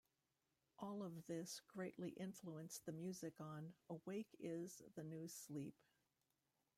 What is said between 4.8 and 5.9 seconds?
The New Sleep".